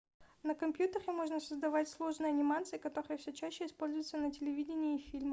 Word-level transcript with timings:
на 0.43 0.55
компьютере 0.55 1.11
можно 1.11 1.39
создавать 1.39 1.87
сложные 1.87 2.29
анимации 2.31 2.79
которые 2.79 3.19
все 3.19 3.31
чаще 3.33 3.67
используются 3.67 4.17
на 4.17 4.31
телевидении 4.31 4.95
и 4.95 4.97
в 5.07 5.11
фильмах 5.11 5.29